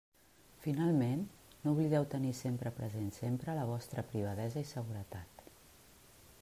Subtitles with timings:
[0.61, 1.19] Finalment,
[1.65, 5.45] no oblideu tenir sempre present sempre la vostra privadesa i seguretat.